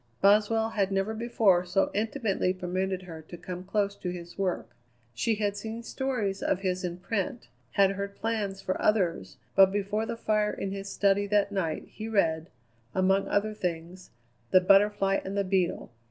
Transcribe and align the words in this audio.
Boswell 0.19 0.69
had 0.69 0.91
never 0.91 1.13
before 1.13 1.63
so 1.63 1.91
intimately 1.93 2.55
permitted 2.55 3.03
her 3.03 3.21
to 3.21 3.37
come 3.37 3.63
close 3.63 3.95
to 3.95 4.09
his 4.09 4.35
work. 4.35 4.71
She 5.13 5.35
had 5.35 5.55
seen 5.55 5.83
stories 5.83 6.41
of 6.41 6.61
his 6.61 6.83
in 6.83 6.97
print, 6.97 7.49
had 7.73 7.91
heard 7.91 8.15
plans 8.15 8.63
for 8.63 8.81
others, 8.81 9.37
but 9.55 9.71
before 9.71 10.07
the 10.07 10.17
fire 10.17 10.53
in 10.53 10.71
his 10.71 10.91
study 10.91 11.27
that 11.27 11.51
night 11.51 11.85
he 11.87 12.07
read, 12.09 12.49
among 12.95 13.27
other 13.27 13.53
things, 13.53 14.09
"The 14.49 14.59
Butterfly 14.61 15.19
and 15.23 15.37
the 15.37 15.43
Beetle." 15.43 15.91